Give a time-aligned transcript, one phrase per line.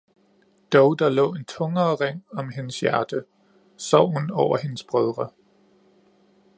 [0.73, 3.25] dog der lå en tungere ring om hendes hjerte,
[3.77, 5.29] sorgen over hendes brødre.